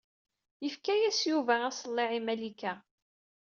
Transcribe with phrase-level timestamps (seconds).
[0.63, 2.73] Yefka-yas Yuba aṣelliɛ i Malika.